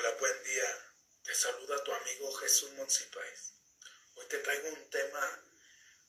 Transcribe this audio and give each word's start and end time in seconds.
Hola, 0.00 0.16
buen 0.18 0.44
día. 0.44 0.94
Te 1.24 1.34
saluda 1.34 1.84
tu 1.84 1.92
amigo 1.92 2.32
Jesús 2.36 2.70
Monsipáez. 2.70 3.52
Hoy 4.14 4.24
te 4.28 4.38
traigo 4.38 4.70
un 4.70 4.88
tema 4.88 5.44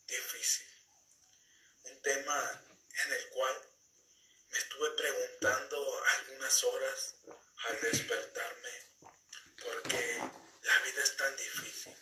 difícil. 0.07 0.65
Un 1.83 2.01
tema 2.01 2.63
en 3.05 3.11
el 3.11 3.29
cual 3.31 3.69
me 4.49 4.57
estuve 4.59 4.91
preguntando 4.91 6.03
algunas 6.05 6.63
horas 6.63 7.15
al 7.65 7.81
despertarme 7.81 8.71
por 9.61 9.83
qué 9.83 10.19
la 10.61 10.79
vida 10.83 11.03
es 11.03 11.17
tan 11.17 11.35
difícil. 11.35 11.93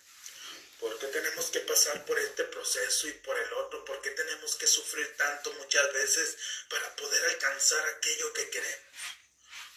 ¿Por 0.79 0.99
qué 0.99 1.07
tenemos 1.07 1.49
que 1.49 1.61
pasar 1.61 2.05
por 2.05 2.19
este 2.19 2.43
proceso 2.43 3.07
y 3.07 3.13
por 3.13 3.35
el 3.35 3.51
otro? 3.53 3.83
¿Por 3.83 3.99
qué 4.03 4.11
tenemos 4.11 4.55
que 4.57 4.67
sufrir 4.67 5.17
tanto 5.17 5.51
muchas 5.53 5.91
veces 5.91 6.37
para 6.69 6.95
poder 6.95 7.25
alcanzar 7.25 7.83
aquello 7.87 8.31
que 8.33 8.47
queremos? 8.51 9.18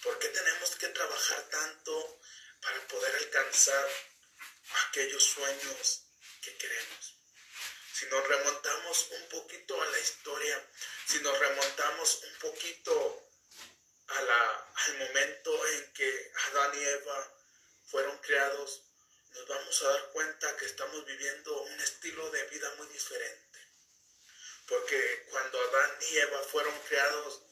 ¿Por 0.02 0.18
qué 0.18 0.28
tenemos 0.28 0.70
que 0.76 0.88
trabajar 0.88 1.42
tanto 1.48 2.20
para 2.60 2.88
poder 2.88 3.14
alcanzar 3.14 3.88
aquellos 4.88 5.22
sueños 5.22 6.02
que 6.42 6.56
queremos? 6.56 7.14
Si 7.94 8.06
nos 8.06 8.26
remontamos 8.26 9.06
un 9.10 9.28
poquito 9.28 9.80
a 9.80 9.86
la 9.86 9.98
historia, 10.00 10.70
si 11.06 11.20
nos 11.20 11.38
remontamos 11.38 12.20
un 12.24 12.38
poquito 12.40 13.28
a 14.08 14.22
la, 14.22 14.72
al 14.74 14.98
momento 14.98 15.68
en 15.68 15.92
que 15.92 16.32
Adán 16.48 16.72
y 16.80 16.84
Eva 16.84 17.34
fueron 17.86 18.18
creados, 18.18 18.82
nos 19.34 19.46
vamos 19.46 19.82
a 19.82 19.88
dar 19.88 20.10
cuenta 20.10 20.56
que 20.56 20.66
estamos 20.66 21.06
viviendo 21.06 21.62
un 21.62 21.80
estilo 21.80 22.28
de 22.30 22.42
vida 22.48 22.74
muy 22.76 22.88
diferente. 22.88 23.58
Porque 24.66 25.26
cuando 25.30 25.60
Adán 25.60 25.90
y 26.10 26.18
Eva 26.18 26.42
fueron 26.42 26.76
creados, 26.88 27.42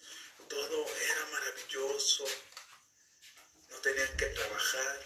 todo 0.50 0.86
era 0.96 1.27
maravilloso. 1.27 2.24
No 3.68 3.80
tenían 3.80 4.16
que 4.16 4.27
trabajar, 4.27 5.00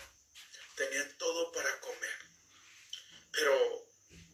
tenían 0.74 1.18
todo 1.18 1.52
para 1.52 1.80
comer. 1.80 2.18
Pero 3.30 3.86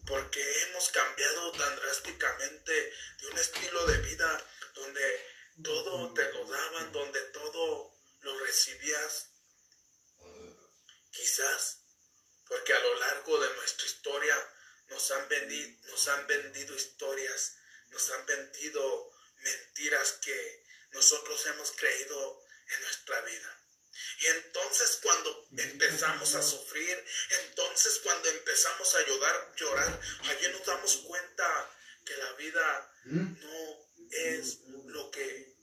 porque 0.07 0.41
hemos 0.63 0.89
cambiado 0.89 1.51
tan 1.51 1.75
drásticamente 1.75 2.93
de 3.19 3.27
un 3.27 3.37
estilo 3.37 3.85
de 3.87 3.97
vida 3.99 4.47
donde 4.73 5.25
todo 5.63 6.13
te 6.13 6.31
lo 6.33 6.45
daban, 6.45 6.91
donde 6.91 7.21
todo 7.33 7.93
lo 8.21 8.39
recibías, 8.39 9.27
quizás 11.11 11.81
porque 12.47 12.73
a 12.73 12.79
lo 12.79 12.95
largo 12.95 13.39
de 13.39 13.53
nuestra 13.55 13.85
historia 13.85 14.35
nos 14.87 15.11
han 15.11 15.27
vendido, 15.29 15.87
nos 15.89 16.07
han 16.07 16.27
vendido 16.27 16.75
historias, 16.75 17.57
nos 17.89 18.11
han 18.11 18.25
vendido 18.25 19.11
mentiras 19.41 20.13
que 20.13 20.70
nosotros 20.91 21.45
hemos 21.47 21.71
creído 21.71 22.43
en 22.67 22.81
nuestra 22.81 23.21
vida. 23.21 23.57
Y 24.19 24.27
entonces 24.27 24.99
cuando 25.01 25.47
empezamos 25.57 26.35
a 26.35 26.41
sufrir, 26.41 27.05
entonces 27.45 27.99
cuando 28.03 28.29
empezamos 28.29 28.95
a 28.95 29.05
llorar, 29.05 29.53
llorar, 29.55 30.01
allí 30.23 30.47
nos 30.51 30.65
damos 30.65 30.97
cuenta 30.97 31.69
que 32.05 32.17
la 32.17 32.33
vida 32.33 32.93
no 33.05 33.91
es 34.11 34.59
lo 34.87 35.11
que 35.11 35.55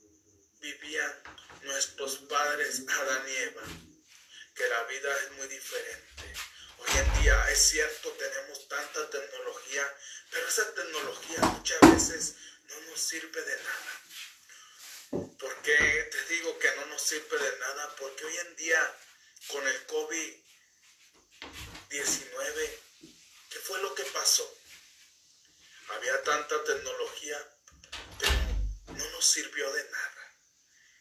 vivían 0.59 1.23
nuestros 1.61 2.17
padres 2.29 2.83
Adán 2.87 3.25
y 3.27 3.35
Eva, 3.35 3.63
que 4.55 4.67
la 4.67 4.83
vida 4.83 5.09
es 5.23 5.31
muy 5.31 5.47
diferente. 5.47 6.33
Hoy 6.77 6.97
en 6.97 7.21
día 7.21 7.51
es 7.51 7.59
cierto, 7.59 8.09
tenemos 8.11 8.67
tanta 8.67 9.09
tecnología, 9.09 9.95
pero 10.31 10.47
esa 10.47 10.73
tecnología 10.73 11.39
muchas 11.39 11.79
veces 11.81 12.35
no 12.69 12.79
nos 12.81 12.99
sirve 12.99 13.41
de 13.41 13.55
nada. 13.57 13.98
¿Por 15.11 15.61
qué 15.63 16.09
te 16.11 16.25
digo 16.33 16.59
que 16.59 16.75
no 16.75 16.85
nos 16.87 17.01
sirve 17.01 17.37
de 17.37 17.59
nada? 17.59 17.95
Porque 17.95 18.25
hoy 18.25 18.35
en 18.37 18.55
día 18.55 18.97
con 19.47 19.65
el 19.67 19.87
COVID-19, 19.87 22.79
¿qué 23.49 23.59
fue 23.59 23.81
lo 23.81 23.95
que 23.95 24.03
pasó? 24.03 24.55
Había 25.89 26.21
tanta 26.23 26.63
tecnología, 26.63 27.57
pero 28.19 28.31
no 28.97 29.09
nos 29.09 29.25
sirvió 29.25 29.73
de 29.73 29.83
nada. 29.89 30.37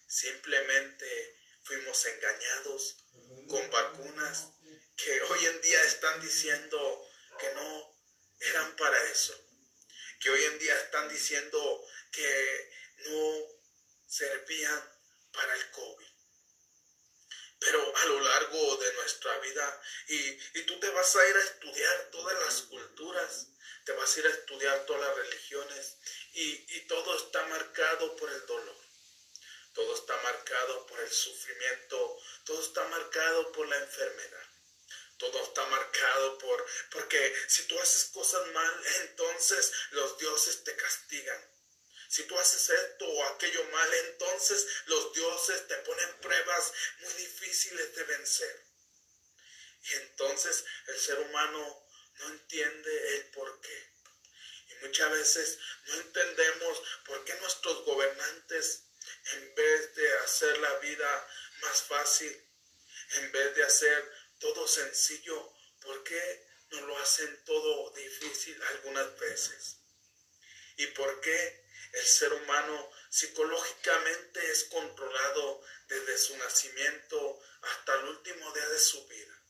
Simplemente 0.06 1.38
fuimos 1.64 2.02
engañados 2.06 3.04
con 3.48 3.70
vacunas 3.70 4.48
que 4.96 5.20
hoy 5.20 5.46
en 5.46 5.60
día 5.60 5.84
están 5.84 6.22
diciendo 6.22 7.06
que 7.38 7.52
no 7.52 7.94
eran 8.40 8.74
para 8.76 9.02
eso. 9.10 9.38
Que 10.20 10.30
hoy 10.30 10.42
en 10.44 10.58
día 10.58 10.74
están 10.80 11.10
diciendo 11.10 11.86
que 12.10 12.70
no 13.06 13.57
servían 14.08 14.98
para 15.32 15.54
el 15.54 15.70
COVID. 15.70 16.06
Pero 17.60 17.96
a 17.96 18.04
lo 18.06 18.20
largo 18.20 18.76
de 18.76 18.92
nuestra 18.94 19.38
vida, 19.38 19.82
y, 20.08 20.62
tú 20.62 20.78
te 20.80 20.90
vas 20.90 21.14
a 21.16 21.28
ir 21.28 21.36
a 21.36 21.42
estudiar 21.42 22.10
todas 22.10 22.40
las 22.40 22.62
culturas, 22.62 23.48
te 23.84 23.92
vas 23.92 24.16
a 24.16 24.20
ir 24.20 24.26
a 24.26 24.30
estudiar 24.30 24.86
todas 24.86 25.02
las 25.02 25.16
religiones, 25.16 25.96
y, 26.32 26.76
y 26.76 26.80
todo 26.86 27.16
está 27.16 27.44
marcado 27.46 28.16
por 28.16 28.30
el 28.30 28.46
dolor, 28.46 28.76
todo 29.74 29.94
está 29.94 30.16
marcado 30.22 30.86
por 30.86 31.00
el 31.00 31.10
sufrimiento, 31.10 32.18
todo 32.44 32.62
está 32.62 32.84
marcado 32.84 33.52
por 33.52 33.68
la 33.68 33.76
enfermedad. 33.78 34.48
Todo 35.18 35.42
está 35.42 35.66
marcado 35.66 36.38
por, 36.38 36.64
porque 36.92 37.34
si 37.48 37.64
tú 37.66 37.76
haces 37.80 38.04
cosas 38.12 38.46
mal, 38.52 38.86
entonces 39.02 39.72
los 39.90 40.16
dioses 40.16 40.62
te 40.62 40.76
castigan. 40.76 41.57
Si 42.08 42.22
tú 42.24 42.38
haces 42.38 42.70
esto 42.70 43.06
o 43.06 43.24
aquello 43.24 43.62
mal, 43.64 43.94
entonces 43.94 44.66
los 44.86 45.12
dioses 45.12 45.68
te 45.68 45.76
ponen 45.76 46.20
pruebas 46.20 46.72
muy 47.00 47.12
difíciles 47.12 47.94
de 47.94 48.04
vencer. 48.04 48.64
Y 49.82 49.94
entonces 49.94 50.64
el 50.86 50.98
ser 50.98 51.18
humano 51.18 51.86
no 52.14 52.28
entiende 52.28 53.16
el 53.16 53.30
por 53.30 53.60
qué. 53.60 53.92
Y 54.70 54.74
muchas 54.86 55.10
veces 55.10 55.58
no 55.84 55.94
entendemos 55.94 56.82
por 57.04 57.24
qué 57.24 57.34
nuestros 57.34 57.84
gobernantes, 57.84 58.84
en 59.32 59.54
vez 59.54 59.94
de 59.94 60.18
hacer 60.18 60.58
la 60.58 60.78
vida 60.78 61.28
más 61.60 61.82
fácil, 61.82 62.48
en 63.16 63.32
vez 63.32 63.54
de 63.54 63.64
hacer 63.64 64.12
todo 64.38 64.66
sencillo, 64.66 65.52
¿por 65.80 66.04
qué 66.04 66.46
no 66.70 66.80
lo 66.86 66.98
hacen 66.98 67.44
todo 67.44 67.90
difícil 67.90 68.62
algunas 68.62 69.18
veces? 69.18 69.76
¿Y 70.76 70.86
por 70.88 71.20
qué 71.20 71.67
el 71.92 72.06
ser 72.06 72.32
humano 72.32 72.90
psicológicamente 73.10 74.50
es 74.50 74.64
controlado 74.64 75.62
desde 75.86 76.18
su 76.18 76.36
nacimiento 76.36 77.40
hasta 77.62 77.94
el 77.94 78.04
último 78.06 78.52
día 78.52 78.68
de 78.68 78.78
su 78.78 79.06
vida. 79.06 79.42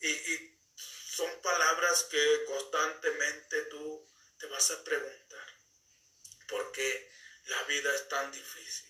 Y, 0.00 0.54
son 1.10 1.42
palabras 1.42 2.04
que 2.04 2.44
constantemente 2.44 3.62
tú 3.62 4.08
te 4.38 4.46
vas 4.46 4.70
a 4.70 4.84
preguntar. 4.84 5.46
¿Por 6.46 6.70
qué 6.70 7.10
la 7.46 7.60
vida 7.64 7.92
es 7.92 8.08
tan 8.08 8.30
difícil? 8.30 8.88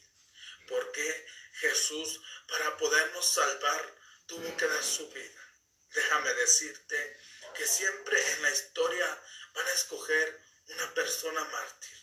¿Por 0.67 0.93
qué 0.93 1.27
Jesús, 1.55 2.21
para 2.47 2.77
podernos 2.77 3.27
salvar, 3.33 3.95
tuvo 4.27 4.55
que 4.59 4.67
dar 4.67 4.85
su 4.85 5.09
vida? 5.09 5.55
Déjame 5.95 6.35
decirte 6.35 7.19
que 7.57 7.67
siempre 7.67 8.33
en 8.33 8.43
la 8.43 8.51
historia 8.51 9.23
van 9.55 9.67
a 9.67 9.73
escoger 9.73 10.39
una 10.67 10.93
persona 10.93 11.43
mártir 11.45 11.98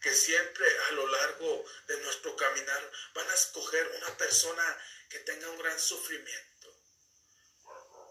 que 0.00 0.14
siempre 0.14 0.66
a 0.88 0.92
lo 0.92 1.06
largo 1.06 1.64
de 1.86 2.00
nuestro 2.00 2.36
caminar 2.36 2.92
van 3.14 3.28
a 3.30 3.34
escoger 3.34 3.86
una 3.96 4.16
persona 4.16 4.84
que 5.08 5.20
tenga 5.20 5.48
un 5.50 5.58
gran 5.58 5.78
sufrimiento. 5.78 6.48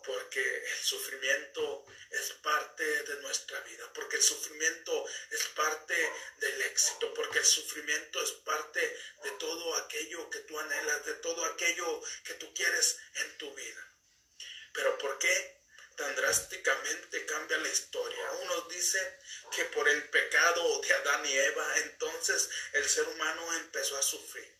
Porque 0.05 0.39
el 0.39 0.77
sufrimiento 0.77 1.85
es 2.11 2.31
parte 2.41 2.85
de 3.03 3.21
nuestra 3.21 3.59
vida, 3.61 3.91
porque 3.93 4.15
el 4.15 4.21
sufrimiento 4.21 5.05
es 5.31 5.43
parte 5.47 6.11
del 6.37 6.61
éxito, 6.61 7.13
porque 7.13 7.39
el 7.39 7.45
sufrimiento 7.45 8.23
es 8.23 8.31
parte 8.31 8.79
de 9.23 9.31
todo 9.31 9.75
aquello 9.75 10.29
que 10.29 10.39
tú 10.39 10.57
anhelas, 10.59 11.05
de 11.05 11.15
todo 11.15 11.43
aquello 11.45 12.01
que 12.23 12.35
tú 12.35 12.53
quieres 12.53 12.97
en 13.15 13.37
tu 13.37 13.53
vida. 13.53 13.93
Pero 14.73 14.97
¿por 14.97 15.19
qué? 15.19 15.56
Tan 15.97 16.15
drásticamente 16.15 17.25
cambia 17.25 17.57
la 17.57 17.67
historia. 17.67 18.31
Unos 18.43 18.69
dicen 18.69 19.19
que 19.51 19.65
por 19.65 19.89
el 19.89 20.03
pecado 20.09 20.79
de 20.81 20.93
Adán 20.93 21.25
y 21.25 21.37
Eva, 21.37 21.77
entonces 21.79 22.49
el 22.73 22.87
ser 22.87 23.07
humano 23.07 23.53
empezó 23.55 23.97
a 23.97 24.03
sufrir. 24.03 24.55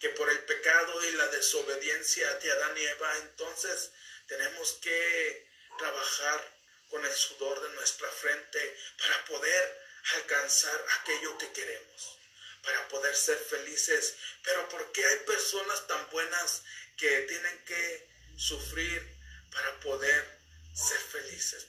Que 0.00 0.08
por 0.10 0.28
el 0.30 0.38
pecado 0.44 1.04
y 1.04 1.12
la 1.12 1.28
desobediencia 1.28 2.34
de 2.38 2.50
Adán 2.50 2.78
y 2.78 2.84
Eva, 2.86 3.16
entonces 3.18 3.90
tenemos 4.26 4.72
que 4.80 5.50
trabajar 5.78 6.58
con 6.88 7.04
el 7.04 7.12
sudor 7.12 7.60
de 7.60 7.74
nuestra 7.74 8.10
frente 8.10 8.78
para 8.98 9.24
poder 9.26 9.84
alcanzar 10.14 10.84
aquello 11.00 11.36
que 11.38 11.52
queremos, 11.52 12.18
para 12.62 12.88
poder 12.88 13.14
ser 13.14 13.36
felices. 13.36 14.16
Pero 14.42 14.66
¿por 14.70 14.92
qué 14.92 15.04
hay 15.04 15.18
personas 15.26 15.86
tan 15.86 16.08
buenas 16.10 16.62
que 16.96 17.20
tienen 17.22 17.64
que 17.64 18.08
sufrir 18.38 19.14
para 19.50 19.78
poder 19.80 20.33
ser 20.74 20.98
felices. 20.98 21.68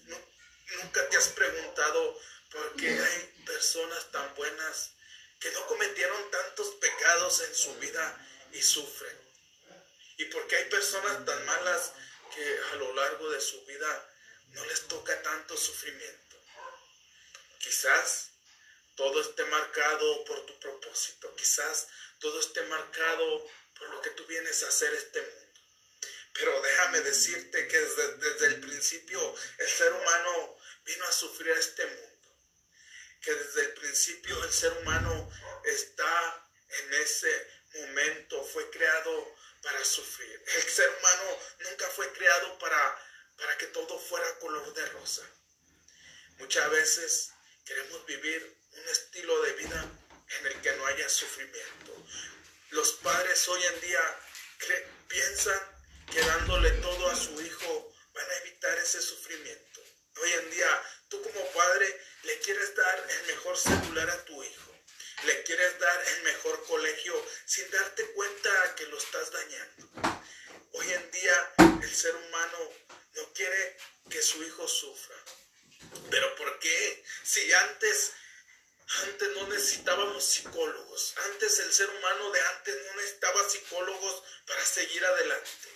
nunca 0.82 1.10
te 1.10 1.18
has 1.18 1.28
preguntado 1.30 2.20
por 2.52 2.76
qué 2.76 2.90
hay 2.90 3.44
personas 3.46 4.12
tan 4.12 4.34
buenas 4.36 4.92
que 5.40 5.52
no 5.52 5.66
cometieron 5.68 6.32
tantos 6.32 6.76
pecados 6.76 7.42
en 7.42 7.56
su 7.56 7.76
vida 7.76 8.28
y 8.52 8.62
sufren. 8.62 9.16
Y 10.18 10.26
porque 10.26 10.56
hay 10.56 10.66
personas 10.70 11.26
tan 11.26 11.46
malas 11.46 11.92
que 12.34 12.60
a 12.72 12.76
lo 12.76 12.94
largo 12.96 13.30
de 13.30 13.42
su 13.42 13.64
vida 13.66 14.10
no 14.50 14.66
les 14.66 14.88
toca 14.88 15.22
tanto 15.22 15.56
sufrimiento. 15.58 16.38
Quizás 17.60 18.32
todo 18.96 19.22
esté 19.22 19.44
marcado 19.46 20.24
por 20.26 20.46
tu 20.46 20.58
propósito, 20.60 21.36
quizás 21.36 21.88
todo 22.20 22.40
esté 22.40 22.62
marcado 22.64 23.48
por 23.78 23.90
lo 23.90 24.02
que 24.02 24.12
tú 24.12 24.26
vienes 24.26 24.64
a 24.64 24.70
hacer 24.70 24.94
este 24.94 25.22
mundo. 25.22 25.45
Pero 26.36 26.62
déjame 26.62 27.00
decirte 27.00 27.68
que 27.68 27.80
desde, 27.80 28.46
el 28.48 28.60
principio 28.60 29.36
el 29.58 29.70
ser 29.70 29.92
humano 29.94 30.58
vino 30.84 31.06
a 31.06 31.12
sufrir 31.12 31.54
a 31.54 31.60
este 31.60 31.86
mundo. 31.86 32.38
Que 33.22 33.34
desde 33.34 33.62
el 33.62 33.74
principio 33.76 34.44
el 34.44 34.52
ser 34.52 34.74
humano 34.74 35.32
está 35.64 36.50
en 36.68 36.94
ese 36.96 37.48
momento, 37.76 38.44
fue 38.44 38.70
creado 38.70 39.36
para 39.64 39.84
sufrir. 39.86 40.44
El 40.46 40.64
ser 40.64 40.90
humano 41.00 41.40
nunca 41.70 41.88
fue 41.92 42.12
creado 42.12 42.60
para, 42.60 43.00
para 43.38 43.58
que 43.58 43.68
todo 43.68 43.98
fuera 43.98 44.38
color 44.40 44.74
de 44.74 44.86
rosa. 44.88 45.24
Muchas 46.38 46.70
veces 46.70 47.32
queremos 47.66 48.06
vivir 48.06 48.58
un 48.72 48.90
estilo 48.90 49.42
de 49.44 49.54
vida 49.54 49.90
en 50.40 50.48
el 50.48 50.62
que 50.62 50.74
no 50.74 50.86
haya 50.88 51.08
sufrimiento. 51.08 51.96
Los 52.72 52.92
padres 52.96 53.48
hoy 53.48 53.64
en 53.64 53.82
día 53.82 54.20
piensan 55.08 55.75
que 56.12 56.20
dándole 56.22 56.72
todo 56.82 57.10
a 57.10 57.16
su 57.16 57.42
hijo 57.42 57.94
van 58.14 58.30
a 58.30 58.38
evitar 58.38 58.78
ese 58.78 59.02
sufrimiento. 59.02 59.82
Hoy 60.22 60.32
en 60.32 60.52
día 60.52 60.84
tú 61.10 61.22
como 61.22 61.46
padre 61.52 62.02
le 62.24 62.40
quieres 62.40 62.76
dar 62.76 63.08
el 63.10 63.28
mejor 63.28 63.58
celular 63.58 64.10
a 64.10 64.26
tu 64.26 64.44
hijo 64.44 64.76
le 65.26 65.44
quieres 65.44 65.80
dar 65.80 66.08
el 66.08 66.24
mejor 66.24 66.64
colegio 66.66 67.14
sin 67.46 67.70
darte 67.72 68.06
cuenta 68.12 68.76
que 68.76 68.86
lo 68.88 68.98
estás 68.98 69.32
dañando. 69.32 70.20
Hoy 70.74 70.92
en 70.92 71.12
día 71.12 71.54
el 71.82 71.96
ser 71.96 72.16
humano 72.16 72.58
no 73.14 73.34
quiere 73.34 73.78
que 74.10 74.22
su 74.22 74.44
hijo 74.44 74.68
sufra. 74.68 75.16
Pero 76.12 76.36
¿por 76.36 76.60
qué? 76.60 77.04
Si 77.24 77.52
antes 77.54 78.12
antes 79.04 79.30
no 79.30 79.48
necesitábamos 79.48 80.24
psicólogos. 80.24 81.16
Antes 81.32 81.60
el 81.60 81.74
ser 81.74 81.90
humano 81.90 82.32
de 82.32 82.42
antes 82.42 82.76
no 82.86 82.96
necesitaba 82.96 83.50
psicólogos 83.50 84.24
para 84.46 84.64
seguir 84.64 85.04
adelante. 85.04 85.70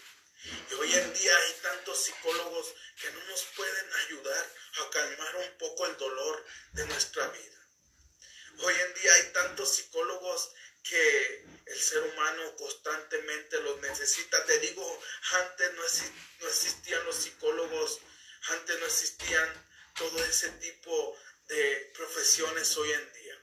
Y 0.44 0.74
hoy 0.74 0.94
en 0.94 1.13
día 1.13 1.38
hay 1.38 1.53
tantos 1.62 2.03
psicólogos 2.03 2.74
que 3.01 3.12
no 3.12 3.24
nos 3.25 3.44
pueden 3.56 3.94
ayudar 4.06 4.53
a 4.81 4.89
calmar 4.89 5.36
un 5.36 5.57
poco 5.57 5.86
el 5.86 5.97
dolor 5.97 6.45
de 6.74 6.86
nuestra 6.86 7.27
vida. 7.27 7.68
Hoy 8.59 8.74
en 8.74 8.94
día 8.94 9.13
hay 9.15 9.33
tantos 9.33 9.75
psicólogos 9.75 10.51
que 10.83 11.45
el 11.65 11.80
ser 11.80 12.03
humano 12.03 12.56
constantemente 12.56 13.59
los 13.62 13.80
necesita. 13.81 14.45
Te 14.45 14.59
digo, 14.59 15.01
antes 15.31 15.74
no, 15.74 16.47
existían 16.47 17.06
los 17.06 17.15
psicólogos, 17.15 18.00
antes 18.50 18.80
no 18.80 18.86
existían 18.86 19.68
todo 19.95 20.24
ese 20.24 20.50
tipo 20.51 21.18
de 21.47 21.91
profesiones 21.95 22.75
hoy 22.77 22.91
en 22.91 23.13
día. 23.13 23.36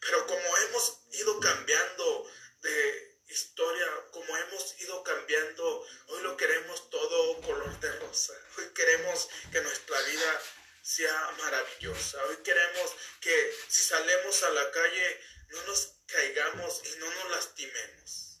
Pero 0.00 0.26
como 0.26 0.56
hemos 0.58 0.98
ido 1.12 1.38
cambiando 1.40 2.30
de 2.62 3.13
historia, 3.28 3.86
como 4.10 4.36
hemos 4.36 4.80
ido 4.80 5.02
cambiando, 5.02 5.86
hoy 6.08 6.22
lo 6.22 6.36
queremos 6.36 6.90
todo 6.90 7.40
color 7.42 7.80
de 7.80 7.92
rosa. 8.00 8.34
Hoy 8.58 8.72
queremos 8.74 9.28
que 9.50 9.60
nuestra 9.60 10.00
vida 10.02 10.42
sea 10.82 11.30
maravillosa. 11.38 12.22
Hoy 12.26 12.36
queremos 12.44 12.92
que 13.20 13.54
si 13.68 13.82
salemos 13.82 14.42
a 14.42 14.50
la 14.50 14.70
calle 14.70 15.20
no 15.48 15.62
nos 15.64 15.92
caigamos 16.06 16.82
y 16.84 16.98
no 16.98 17.10
nos 17.10 17.30
lastimemos. 17.30 18.40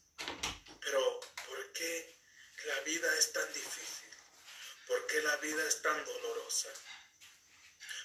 Pero 0.80 1.20
¿por 1.48 1.72
qué 1.72 2.18
la 2.64 2.80
vida 2.80 3.18
es 3.18 3.32
tan 3.32 3.52
difícil? 3.52 4.10
¿Por 4.86 5.06
qué 5.06 5.22
la 5.22 5.36
vida 5.38 5.66
es 5.66 5.80
tan 5.80 6.04
dolorosa? 6.04 6.68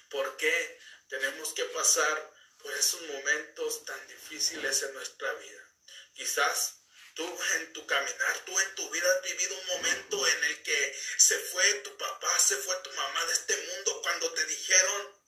¿Por 0.08 0.36
qué 0.36 0.80
tenemos 1.08 1.52
que 1.52 1.64
pasar 1.66 2.32
por 2.58 2.72
esos 2.72 3.02
momentos 3.02 3.84
tan 3.84 4.08
difíciles 4.08 4.82
en 4.82 4.94
nuestra 4.94 5.32
vida? 5.34 5.69
Quizás 6.14 6.80
Tú 7.14 7.38
en 7.56 7.72
tu 7.72 7.86
caminar, 7.86 8.44
tú 8.46 8.58
en 8.58 8.74
tu 8.76 8.88
vida 8.90 9.06
has 9.12 9.22
vivido 9.22 9.54
un 9.58 9.66
momento 9.66 10.26
en 10.26 10.44
el 10.44 10.62
que 10.62 10.98
se 11.18 11.38
fue 11.38 11.74
tu 11.80 11.96
papá, 11.96 12.38
se 12.38 12.56
fue 12.56 12.74
tu 12.82 12.90
mamá 12.92 13.24
de 13.26 13.32
este 13.32 13.56
mundo 13.56 14.00
cuando 14.02 14.32
te 14.32 14.44
dijeron 14.46 15.20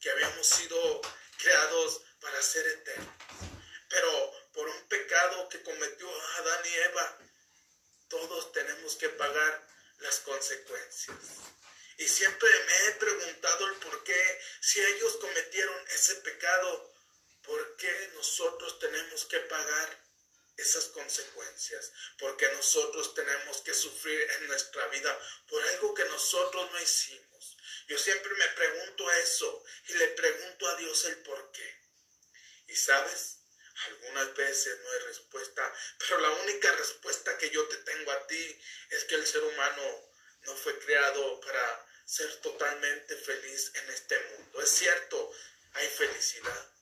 que 0.00 0.10
habíamos 0.10 0.46
sido 0.46 1.00
creados 1.36 2.02
para 2.20 2.42
ser 2.42 2.66
eternos. 2.66 3.14
Pero 3.88 4.50
por 4.52 4.68
un 4.68 4.88
pecado 4.88 5.48
que 5.50 5.62
cometió 5.62 6.08
Adán 6.38 6.66
y 6.66 6.74
Eva, 6.74 7.18
todos 8.08 8.52
tenemos 8.52 8.96
que 8.96 9.10
pagar 9.10 9.68
las 9.98 10.20
consecuencias. 10.20 11.16
Y 11.98 12.08
siempre 12.08 12.48
me 12.64 12.86
he 12.86 12.92
preguntado 12.92 13.66
el 13.66 13.74
por 13.74 14.02
qué, 14.04 14.40
si 14.60 14.82
ellos 14.82 15.16
cometieron 15.16 15.88
ese 15.90 16.14
pecado, 16.16 16.94
¿por 17.42 17.76
qué 17.76 18.10
nosotros 18.14 18.78
tenemos 18.78 19.26
que 19.26 19.38
pagar 19.40 20.09
esas 20.56 20.86
consecuencias, 20.86 21.92
porque 22.18 22.50
nosotros 22.52 23.14
tenemos 23.14 23.62
que 23.62 23.74
sufrir 23.74 24.20
en 24.32 24.48
nuestra 24.48 24.86
vida 24.88 25.18
por 25.48 25.62
algo 25.68 25.94
que 25.94 26.04
nosotros 26.04 26.70
no 26.70 26.80
hicimos. 26.80 27.56
Yo 27.88 27.98
siempre 27.98 28.32
me 28.34 28.48
pregunto 28.48 29.10
eso 29.12 29.64
y 29.88 29.94
le 29.94 30.08
pregunto 30.08 30.68
a 30.68 30.76
Dios 30.76 31.04
el 31.06 31.22
por 31.22 31.50
qué. 31.52 31.80
Y 32.68 32.76
sabes, 32.76 33.38
algunas 33.86 34.34
veces 34.34 34.78
no 34.80 34.90
hay 34.92 34.98
respuesta, 35.00 35.74
pero 35.98 36.20
la 36.20 36.30
única 36.30 36.70
respuesta 36.72 37.36
que 37.38 37.50
yo 37.50 37.66
te 37.68 37.76
tengo 37.78 38.12
a 38.12 38.26
ti 38.26 38.62
es 38.90 39.04
que 39.04 39.14
el 39.14 39.26
ser 39.26 39.42
humano 39.42 40.12
no 40.42 40.56
fue 40.56 40.78
creado 40.78 41.40
para 41.40 41.86
ser 42.04 42.40
totalmente 42.40 43.16
feliz 43.16 43.72
en 43.74 43.90
este 43.90 44.18
mundo. 44.18 44.62
Es 44.62 44.70
cierto, 44.70 45.32
hay 45.72 45.88
felicidad, 45.88 46.72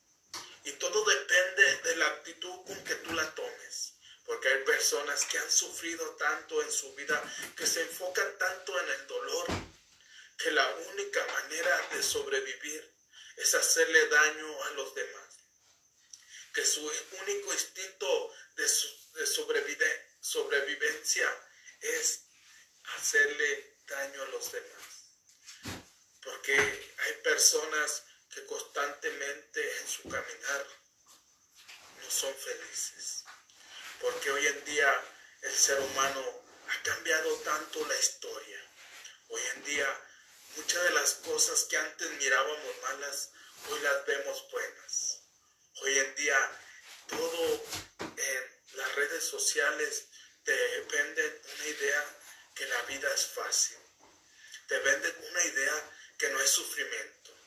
y 0.68 0.72
todo 0.72 1.02
depende 1.02 1.76
de 1.82 1.96
la 1.96 2.08
actitud 2.08 2.64
con 2.66 2.84
que 2.84 2.94
tú 2.96 3.14
la 3.14 3.34
tomes. 3.34 3.94
Porque 4.26 4.48
hay 4.48 4.62
personas 4.64 5.24
que 5.24 5.38
han 5.38 5.50
sufrido 5.50 6.04
tanto 6.16 6.62
en 6.62 6.70
su 6.70 6.94
vida, 6.94 7.22
que 7.56 7.66
se 7.66 7.80
enfocan 7.80 8.36
tanto 8.36 8.78
en 8.78 8.90
el 8.90 9.06
dolor, 9.06 9.46
que 10.36 10.50
la 10.50 10.68
única 10.92 11.26
manera 11.26 11.88
de 11.92 12.02
sobrevivir 12.02 12.94
es 13.36 13.54
hacerle 13.54 14.08
daño 14.08 14.64
a 14.64 14.70
los 14.72 14.94
demás. 14.94 15.38
Que 16.52 16.66
su 16.66 16.82
único 17.22 17.54
instinto 17.54 18.34
de, 18.56 18.68
sobrevivencia 20.20 21.48
es 21.80 22.24
hacerle 22.96 23.78
daño 23.86 24.22
a 24.22 24.26
los 24.26 24.52
demás. 24.52 24.84
Porque 26.22 26.54
hay 26.98 27.12
personas 27.22 28.02
que 28.34 28.44
constantemente 28.46 29.78
en 29.80 29.88
su 29.88 30.02
caminar 30.08 30.66
no 32.02 32.10
son 32.10 32.34
felices. 32.34 33.24
Porque 34.00 34.30
hoy 34.30 34.46
en 34.46 34.64
día 34.64 35.04
el 35.42 35.54
ser 35.54 35.80
humano 35.80 36.42
ha 36.68 36.82
cambiado 36.82 37.34
tanto 37.40 37.86
la 37.86 37.96
historia. 37.96 38.70
Hoy 39.28 39.42
en 39.56 39.64
día 39.64 40.04
muchas 40.56 40.82
de 40.82 40.90
las 40.90 41.14
cosas 41.14 41.64
que 41.64 41.76
antes 41.76 42.10
mirábamos 42.12 42.78
malas, 42.82 43.30
hoy 43.68 43.80
las 43.80 44.06
vemos 44.06 44.50
buenas. 44.50 45.20
Hoy 45.82 45.98
en 45.98 46.14
día 46.16 46.60
todo 47.06 47.64
en 48.00 48.58
las 48.74 48.94
redes 48.94 49.24
sociales 49.24 50.06
te 50.44 50.80
venden 50.80 51.42
una 51.54 51.66
idea 51.66 52.16
que 52.54 52.66
la 52.66 52.82
vida 52.82 53.12
es 53.14 53.26
fácil. 53.26 53.78
Te 54.66 54.78
venden 54.80 55.14
una 55.30 55.44
idea 55.44 55.90
que 56.18 56.28
no 56.30 56.40
es 56.40 56.50
sufrimiento. 56.50 57.37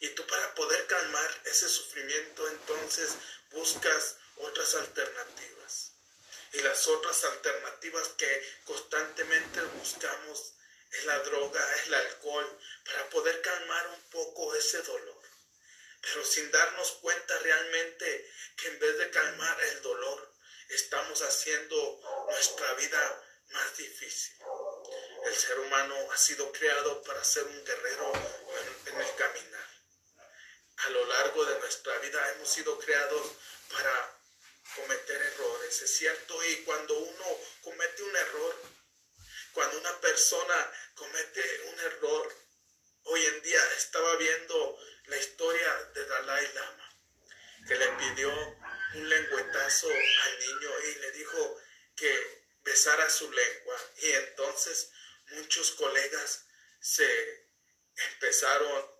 Y 0.00 0.08
tú 0.10 0.26
para 0.26 0.54
poder 0.54 0.86
calmar 0.86 1.42
ese 1.44 1.68
sufrimiento 1.68 2.48
entonces 2.48 3.10
buscas 3.50 4.16
otras 4.36 4.74
alternativas. 4.76 5.92
Y 6.52 6.60
las 6.60 6.86
otras 6.86 7.24
alternativas 7.24 8.08
que 8.16 8.60
constantemente 8.64 9.60
buscamos 9.78 10.54
es 10.92 11.04
la 11.04 11.18
droga, 11.20 11.76
es 11.76 11.86
el 11.88 11.94
alcohol, 11.94 12.58
para 12.84 13.10
poder 13.10 13.42
calmar 13.42 13.88
un 13.88 14.02
poco 14.10 14.54
ese 14.54 14.80
dolor. 14.82 15.22
Pero 16.00 16.24
sin 16.24 16.50
darnos 16.50 16.92
cuenta 17.02 17.38
realmente 17.40 18.30
que 18.56 18.68
en 18.68 18.78
vez 18.78 18.98
de 18.98 19.10
calmar 19.10 19.60
el 19.60 19.82
dolor, 19.82 20.32
estamos 20.68 21.20
haciendo 21.22 22.26
nuestra 22.30 22.72
vida 22.74 23.24
más 23.50 23.76
difícil. 23.76 24.36
El 25.26 25.34
ser 25.34 25.58
humano 25.58 25.94
ha 26.12 26.16
sido 26.16 26.50
creado 26.52 27.02
para 27.02 27.22
ser 27.24 27.44
un 27.44 27.64
guerrero 27.64 28.12
en, 28.86 29.00
el 29.00 29.14
caminar 29.16 29.67
a 30.78 30.90
lo 30.90 31.06
largo 31.06 31.44
de 31.44 31.58
nuestra 31.58 31.98
vida 31.98 32.32
hemos 32.32 32.48
sido 32.48 32.78
creados 32.78 33.32
para 33.70 34.18
cometer 34.76 35.20
errores, 35.20 35.82
es 35.82 35.96
cierto, 35.96 36.44
y 36.44 36.56
cuando 36.64 36.98
uno 36.98 37.40
comete 37.62 38.02
un 38.02 38.16
error, 38.16 38.62
cuando 39.52 39.78
una 39.78 40.00
persona 40.00 40.72
comete 40.94 41.62
un 41.72 41.80
error, 41.80 42.36
hoy 43.04 43.24
en 43.26 43.42
día 43.42 43.60
estaba 43.76 44.16
viendo 44.16 44.78
la 45.06 45.16
historia 45.16 45.74
de 45.94 46.06
Dalai 46.06 46.52
Lama, 46.54 46.96
que 47.66 47.76
le 47.76 47.88
pidió 47.88 48.30
un 48.94 49.08
lengüetazo 49.08 49.88
al 49.88 50.38
niño 50.38 50.70
y 50.80 50.94
le 51.00 51.12
dijo 51.12 51.60
que 51.96 52.44
besara 52.62 53.08
su 53.10 53.30
lengua. 53.30 53.76
Y 53.96 54.10
entonces 54.12 54.90
muchos 55.30 55.72
colegas 55.72 56.46
se 56.80 57.48
empezaron 58.12 58.90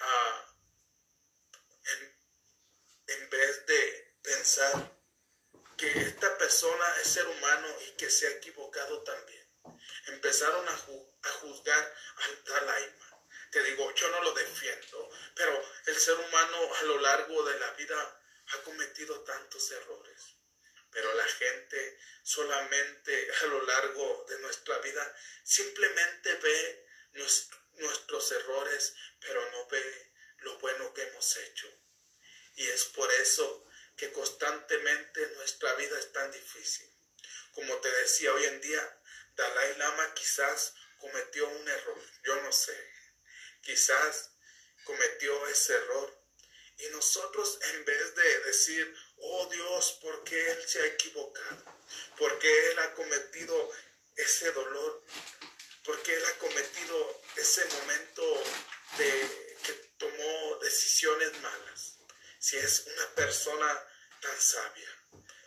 a, 0.00 0.54
en, 3.06 3.30
vez 3.30 3.66
de 3.66 4.16
pensar 4.22 4.98
que 5.76 5.90
esta 5.90 6.36
persona 6.38 6.96
es 7.02 7.08
ser 7.08 7.26
humano 7.26 7.68
y 7.86 7.90
que 7.92 8.10
se 8.10 8.26
ha 8.26 8.30
equivocado 8.30 9.02
también, 9.02 9.46
empezaron 10.06 10.66
a, 10.66 10.72
a 10.72 11.30
juzgar 11.40 11.94
al 12.16 12.44
Dalaima. 12.44 13.08
Te 13.50 13.62
digo, 13.62 13.94
yo 13.94 14.10
no 14.10 14.22
lo 14.22 14.32
defiendo, 14.32 15.10
pero 15.34 15.62
el 15.86 15.96
ser 15.96 16.14
humano 16.16 16.74
a 16.74 16.82
lo 16.82 16.98
largo 17.00 17.44
de 17.44 17.58
la 17.58 17.70
vida 17.72 18.22
ha 18.52 18.62
cometido 18.62 19.17
tantos 19.28 19.70
errores. 19.72 20.20
Pero 20.90 21.12
la 21.12 21.28
gente 21.28 21.98
solamente 22.22 23.30
a 23.42 23.46
lo 23.46 23.62
largo 23.62 24.24
de 24.26 24.38
nuestra 24.38 24.78
vida 24.78 25.16
simplemente 25.44 26.34
ve 26.36 26.86
nuestros 27.74 28.32
errores, 28.32 28.94
pero 29.20 29.50
no 29.50 29.68
ve 29.68 30.12
lo 30.38 30.58
bueno 30.58 30.94
que 30.94 31.02
hemos 31.02 31.36
hecho. 31.36 31.68
Y 32.56 32.66
es 32.68 32.86
por 32.86 33.12
eso 33.12 33.66
que 33.96 34.10
constantemente 34.12 35.26
nuestra 35.36 35.74
vida 35.74 35.98
es 35.98 36.10
tan 36.12 36.32
difícil. 36.32 36.90
Como 37.52 37.76
te 37.80 37.90
decía 37.90 38.32
hoy 38.32 38.44
en 38.46 38.60
día, 38.62 39.00
Dalai 39.36 39.76
Lama 39.76 40.14
quizás 40.14 40.74
cometió 40.98 41.46
un 41.48 41.68
error, 41.68 42.02
yo 42.24 42.42
no 42.42 42.52
sé, 42.52 42.76
quizás 43.60 44.30
cometió 44.84 45.46
ese 45.48 45.74
error. 45.74 46.18
Y 46.78 46.86
nosotros 46.90 47.58
en 47.72 47.84
vez 47.84 48.14
de 48.14 48.40
decir, 48.44 48.96
oh 49.20 49.48
Dios, 49.50 49.98
¿por 50.02 50.24
qué 50.24 50.50
Él 50.50 50.68
se 50.68 50.80
ha 50.80 50.86
equivocado? 50.86 51.64
¿Por 52.18 52.38
qué 52.38 52.70
Él 52.70 52.78
ha 52.78 52.94
cometido 52.94 53.72
ese 54.16 54.50
dolor? 54.52 55.02
¿Por 55.84 56.02
qué 56.02 56.14
Él 56.14 56.24
ha 56.26 56.38
cometido 56.38 57.22
ese 57.36 57.64
momento 57.66 58.42
de 58.98 59.56
que 59.64 59.72
tomó 59.98 60.58
decisiones 60.62 61.32
malas? 61.40 61.96
Si 62.38 62.56
es 62.56 62.86
una 62.86 63.14
persona 63.14 63.86
tan 64.20 64.40
sabia, 64.40 64.88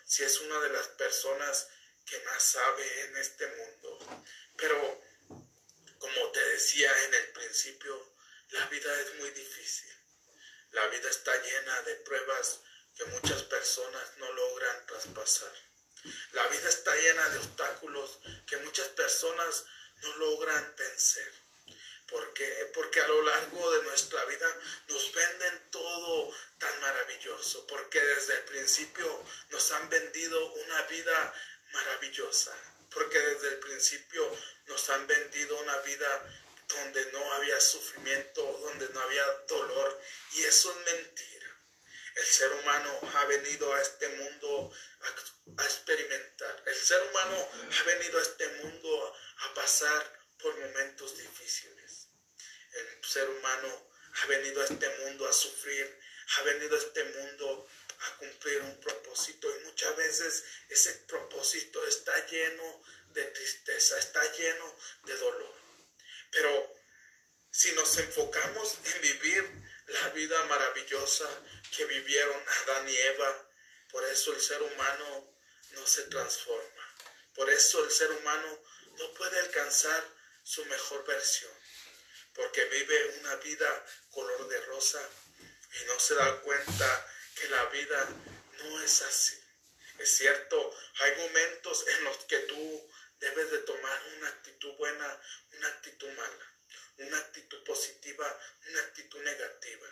si 0.06 0.24
es 0.24 0.40
una 0.40 0.60
de 0.60 0.70
las 0.70 0.88
personas 0.90 1.68
que 2.06 2.20
más 2.20 2.44
sabe 2.44 3.02
en 3.06 3.18
este 3.18 3.48
mundo. 3.48 4.24
Pero, 4.58 5.02
como 6.00 6.32
te 6.32 6.44
decía 6.46 6.92
en 7.06 7.14
el 7.14 7.28
principio, 7.32 8.14
la 8.50 8.66
vida 8.68 9.02
es 9.02 9.16
muy 9.16 9.30
difícil. 9.32 9.92
La 10.72 10.88
vida 10.88 11.10
está 11.10 11.36
llena 11.42 11.82
de 11.84 11.96
pruebas 11.98 12.60
que 12.98 13.06
muchas 13.06 13.44
personas 13.44 14.18
no 14.18 14.32
logran 14.34 14.86
traspasar. 14.86 15.54
La 16.32 16.48
vida 16.48 16.70
está 16.70 16.96
llena 16.96 17.30
de 17.30 17.38
obstáculos 17.38 18.20
que 18.48 18.58
muchas 18.58 18.88
personas 18.90 19.66
no 20.02 20.16
logran 20.18 20.76
vencer. 20.76 21.32
¿Por 22.08 22.34
qué? 22.34 22.72
Porque 22.74 23.00
a 23.00 23.08
lo 23.08 23.22
largo 23.22 23.72
de 23.72 23.84
nuestra 23.84 24.26
vida 24.26 24.48
nos 24.88 25.14
venden 25.14 25.72
todo 25.72 26.36
tan 26.58 26.82
maravilloso, 26.82 27.66
porque 27.68 28.02
desde 28.02 28.34
el 28.34 28.44
principio 28.44 29.24
nos 29.50 29.72
han 29.72 29.90
vendido 29.90 30.54
una 30.54 30.82
vida 30.84 31.34
maravillosa, 31.72 32.54
porque 32.90 33.18
desde 33.18 33.48
el 33.50 33.60
principio 33.60 34.30
nos 34.68 34.90
han 34.90 35.08
vendido 35.08 35.58
una 35.60 35.78
vida 35.78 36.26
donde 36.68 37.12
no 37.12 37.34
había 37.34 37.60
sufrimiento, 37.62 38.42
donde 38.62 38.90
no 38.90 39.00
había 39.02 39.26
dolor, 39.48 40.02
y 40.34 40.44
eso 40.44 40.72
es 40.72 40.94
mentira. 40.94 41.51
El 42.16 42.26
ser 42.26 42.52
humano 42.52 43.00
ha 43.16 43.26
venido 43.26 43.74
a 43.74 43.82
este 43.82 44.10
mundo 44.10 44.74
a, 45.58 45.64
experimentar. 45.64 46.64
El 46.66 46.76
ser 46.76 47.02
humano 47.10 47.50
ha 47.80 47.84
venido 47.84 48.20
a 48.20 48.22
este 48.22 48.48
mundo 48.64 49.16
a 49.38 49.54
pasar 49.54 50.20
por 50.40 50.58
momentos 50.60 51.18
difíciles. 51.18 52.10
El 52.74 53.04
ser 53.04 53.30
humano 53.30 53.90
ha 54.14 54.26
venido 54.28 54.62
a 54.62 54.66
este 54.66 54.90
mundo 55.00 55.28
a 55.28 55.34
sufrir, 55.34 56.00
ha 56.38 56.42
venido 56.44 56.76
a 56.76 56.80
este 56.80 57.04
mundo 57.04 57.68
a 58.00 58.18
cumplir 58.18 58.62
un 58.62 58.80
propósito 58.80 59.48
y 59.56 59.64
muchas 59.66 59.96
veces 59.96 60.44
ese 60.70 60.94
propósito 61.08 61.86
está 61.88 62.26
lleno 62.28 62.84
de 63.10 63.24
tristeza, 63.26 63.98
está 63.98 64.22
lleno 64.34 64.76
de 65.06 65.16
dolor. 65.18 65.56
Pero 66.32 66.74
si 67.52 67.72
nos 67.74 67.98
enfocamos 67.98 68.78
en 68.86 69.02
vivir 69.02 69.71
la 69.88 70.10
vida 70.10 70.44
maravillosa 70.46 71.28
que 71.76 71.86
vivieron 71.86 72.44
Adán 72.64 72.88
y 72.90 72.96
Eva, 72.96 73.50
por 73.90 74.04
eso 74.06 74.34
el 74.34 74.42
ser 74.42 74.62
humano 74.62 75.36
no 75.72 75.88
se 75.88 76.04
transforma. 76.04 76.96
Por 77.36 77.50
eso 77.50 77.84
el 77.84 77.92
ser 77.92 78.12
humano 78.12 78.60
no 78.98 79.14
puede 79.14 79.40
alcanzar 79.40 80.04
su 80.44 80.66
mejor 80.66 81.06
versión, 81.06 81.52
porque 82.34 82.66
vive 82.66 83.20
una 83.20 83.36
vida 83.38 83.86
color 84.10 84.48
de 84.48 84.62
rosa 84.66 85.02
y 85.40 85.86
no 85.86 86.00
se 86.00 86.16
da 86.16 86.42
cuenta 86.42 87.08
que 87.36 87.48
la 87.50 87.66
vida 87.66 88.10
no 88.64 88.82
es 88.82 89.02
así. 89.02 89.38
Es 89.98 90.18
cierto, 90.18 90.78
hay 91.00 91.16
momentos 91.18 91.88
en 91.88 92.04
los 92.06 92.18
que 92.26 92.40
tú 92.40 92.92
debes 93.20 93.52
de 93.52 93.60
tomar 93.60 94.04
una 94.18 94.30
actitud 94.30 94.74
buena, 94.74 95.22
una 95.58 95.68
actitud 95.68 96.10
mala, 96.10 96.51
una 96.98 97.18
actitud 97.18 97.64
positiva, 97.64 98.40
una 98.68 98.82
actitud 98.82 99.22
negativa. 99.22 99.88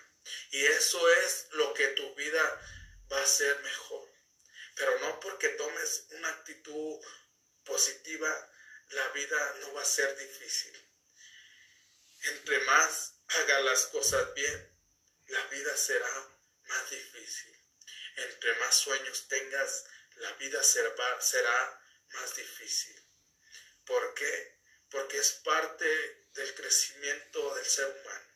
Y 0.52 0.66
eso 0.66 1.10
es 1.24 1.48
lo 1.52 1.74
que 1.74 1.88
tu 1.90 2.16
vida 2.16 2.62
va 3.12 3.22
a 3.22 3.28
ser 3.28 3.60
mejor. 3.62 4.10
Pero 4.76 5.00
no 5.00 5.20
porque 5.20 5.50
tomes 5.50 6.06
una 6.12 6.30
actitud 6.30 7.00
positiva, 7.64 8.52
la 8.90 9.08
vida 9.10 9.56
no 9.62 9.74
va 9.74 9.82
a 9.82 9.86
ser 9.86 10.18
difícil. 10.18 10.74
Entre 12.24 12.60
más 12.62 13.14
hagas 13.28 13.64
las 13.64 13.86
cosas 13.88 14.34
bien, 14.34 14.80
la 15.28 15.46
vida 15.48 15.76
será 15.78 16.40
más 16.68 16.90
difícil. 16.90 17.56
Entre 18.16 18.54
más 18.56 18.76
sueños 18.76 19.28
tengas, 19.28 19.86
la 20.16 20.34
vida 20.34 20.62
será, 20.64 21.22
será 21.22 21.82
más 22.14 22.36
difícil. 22.36 22.96
¿Por 23.86 24.14
qué? 24.14 24.59
Porque 24.90 25.18
es 25.18 25.32
parte 25.44 25.86
del 26.34 26.56
crecimiento 26.56 27.56
del 27.56 27.66
ser 27.66 27.86
humano. 27.86 28.30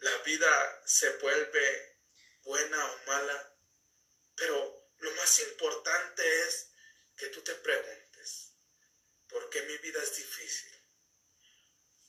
La 0.00 0.16
vida 0.18 0.82
se 0.86 1.10
vuelve 1.18 1.96
buena 2.42 2.84
o 2.84 2.98
mala, 3.06 3.56
pero 4.34 4.90
lo 4.98 5.10
más 5.12 5.38
importante 5.40 6.42
es 6.42 6.70
que 7.16 7.28
tú 7.28 7.42
te 7.42 7.54
preguntes, 7.54 8.52
¿por 9.28 9.48
qué 9.50 9.62
mi 9.62 9.78
vida 9.78 10.02
es 10.02 10.16
difícil? 10.16 10.72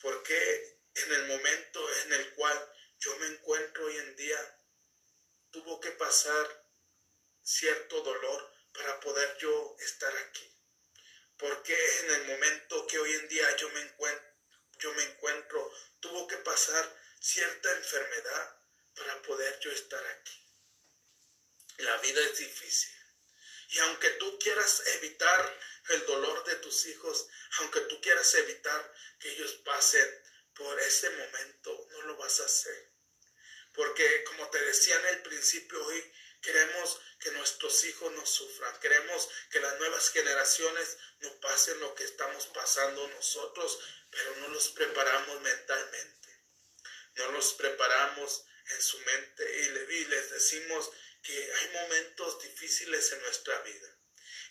¿Por 0.02 0.22
qué 0.24 0.80
en 0.96 1.14
el 1.14 1.26
momento 1.28 1.94
en 2.04 2.14
el 2.14 2.34
cual 2.36 2.76
yo 3.00 3.16
me 3.18 3.28
encuentro 3.28 3.86
hoy 3.86 3.98
en 3.98 4.16
día 4.16 4.60
tuvo 5.52 5.80
que 5.80 5.92
pasar 5.92 6.66
cierto 7.42 8.02
dolor 8.02 8.54
para 8.74 9.00
poder 9.00 9.38
yo 9.38 9.76
estar 9.80 10.16
aquí? 10.18 10.57
¿Por 11.38 11.62
qué 11.64 12.00
en 12.00 12.12
el 12.12 12.24
momento 12.26 12.88
que 12.88 12.98
hoy 12.98 13.14
en 13.14 13.28
día 13.28 13.56
yo 13.58 13.70
me 13.70 13.82
encuentro, 13.82 14.28
yo 14.80 14.94
me 14.94 15.04
encuentro 15.04 15.72
tuvo 16.00 16.28
que 16.28 16.38
pasar 16.38 17.00
cierta 17.20 17.72
enfermedad 17.74 18.60
para 18.96 19.22
poder 19.22 19.60
yo 19.60 19.72
estar 19.72 20.04
aquí? 20.06 20.44
La 21.78 21.98
vida 21.98 22.22
es 22.22 22.38
difícil. 22.40 22.96
Y 23.70 23.80
aunque 23.80 24.10
tú 24.12 24.40
quieras 24.40 24.82
evitar 24.96 25.60
el 25.90 26.06
dolor 26.06 26.44
de 26.46 26.56
tus 26.56 26.86
hijos, 26.88 27.28
aunque 27.60 27.82
tú 27.82 28.02
quieras 28.02 28.34
evitar 28.36 28.94
que 29.20 29.30
ellos 29.30 29.54
pasen 29.64 30.24
por 30.56 30.80
ese 30.80 31.10
momento, 31.12 31.88
no 31.92 32.02
lo 32.04 32.18
vas 32.18 32.40
a 32.40 32.46
hacer. 32.46 32.92
Porque 33.74 34.24
como 34.24 34.50
te 34.50 34.60
decía 34.62 35.00
en 35.00 35.06
el 35.08 35.22
principio 35.22 35.86
hoy, 35.86 36.14
queremos 36.42 37.00
que 37.20 37.32
nuestros 37.32 37.84
hijos 37.86 38.12
no 38.14 38.26
sufran, 38.26 38.80
queremos 38.80 39.30
que 39.52 39.60
las 39.60 39.78
nuevas 39.80 40.10
generaciones 40.12 40.98
no 41.20 41.40
pasen 41.40 41.80
lo 41.80 41.94
que 41.96 42.04
estamos 42.04 42.48
pasando 42.48 43.08
nosotros, 43.10 43.80
pero 44.10 44.36
no 44.38 44.50
los 44.50 44.70
preparamos 44.70 45.42
mentalmente, 45.42 46.42
no 47.16 47.32
los 47.32 47.54
preparamos 47.54 48.46
en 48.70 48.82
su 48.82 49.00
mente. 49.00 49.62
Y 49.62 50.06
les 50.06 50.32
decimos 50.32 50.92
que 51.24 51.54
hay 51.54 51.70
momentos 51.70 52.42
difíciles 52.42 53.12
en 53.12 53.22
nuestra 53.22 53.60
vida. 53.62 53.98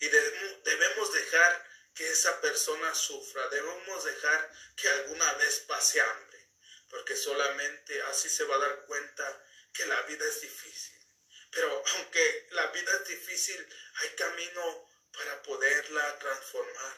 Y 0.00 0.08
debemos 0.08 1.12
dejar 1.12 1.66
que 1.94 2.10
esa 2.10 2.40
persona 2.42 2.94
sufra, 2.94 3.48
debemos 3.48 4.04
dejar 4.04 4.52
que 4.76 4.88
alguna 4.88 5.32
vez 5.34 5.60
pase 5.60 6.00
hambre, 6.00 6.50
porque 6.90 7.16
solamente 7.16 8.02
así 8.02 8.28
se 8.28 8.44
va 8.44 8.56
a 8.56 8.58
dar 8.58 8.84
cuenta 8.84 9.44
que 9.72 9.86
la 9.86 10.02
vida 10.02 10.26
es 10.26 10.42
difícil. 10.42 10.95
Pero 11.56 11.82
aunque 11.94 12.48
la 12.50 12.66
vida 12.66 12.92
es 12.92 13.08
difícil, 13.08 13.66
hay 13.94 14.10
camino 14.10 14.88
para 15.10 15.42
poderla 15.42 16.18
transformar 16.18 16.96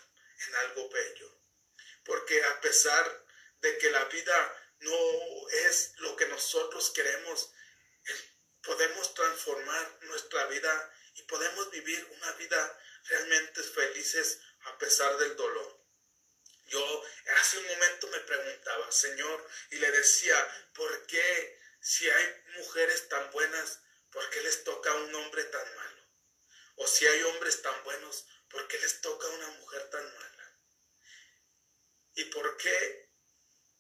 en 0.49 0.55
algo 0.57 0.91
bello. 0.91 1.33
Porque 2.05 2.43
a 2.43 2.61
pesar 2.61 3.25
de 3.61 3.79
que 3.79 3.89
la 3.91 4.05
vida 4.07 4.73
no 4.81 5.49
es 5.69 5.93
lo 5.99 6.17
que 6.17 6.27
nosotros 6.27 6.91
queremos, 6.91 7.53
podemos 8.65 9.15
transformar 9.15 9.99
nuestra 10.03 10.47
vida 10.47 10.93
y 11.15 11.23
podemos 11.23 11.71
vivir 11.71 12.05
una 12.17 12.33
vida 12.33 12.81
realmente 13.05 13.63
felices 13.63 14.41
a 14.63 14.77
pesar 14.77 15.17
del 15.19 15.37
dolor. 15.37 15.79
Yo 16.67 17.05
hace 17.37 17.59
un 17.59 17.67
momento 17.69 18.09
me 18.09 18.21
preguntaba, 18.21 18.91
Señor, 18.91 19.49
y 19.71 19.77
le 19.77 19.93
decía, 19.93 20.69
¿por 20.75 21.07
qué 21.07 21.61
si 21.81 22.11
hay 22.11 22.45
mujeres 22.57 23.09
tan 23.09 23.31
buenas, 23.31 23.83
por 24.11 24.29
qué 24.31 24.41
les 24.43 24.65
toca 24.65 24.91
a 24.91 24.95
un 24.95 25.15
hombre 25.15 25.45
tan 25.45 25.77
malo? 25.77 26.09
O 26.77 26.87
si 26.87 27.07
hay 27.07 27.23
hombres 27.25 27.61
tan 27.63 27.85
buenos, 27.85 28.27
¿por 28.49 28.67
qué 28.69 28.79
les 28.79 29.01
toca 29.01 29.27
a 29.27 29.31
una 29.31 29.51
mujer 29.51 29.91
tan 29.91 30.05
mala? 30.15 30.61
¿Y 32.15 32.25
por 32.27 32.57
qué 32.57 33.11